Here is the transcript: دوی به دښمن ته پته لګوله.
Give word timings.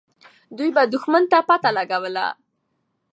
دوی 0.57 0.69
به 0.75 0.83
دښمن 0.93 1.23
ته 1.31 1.37
پته 1.47 1.69
لګوله. 1.77 2.27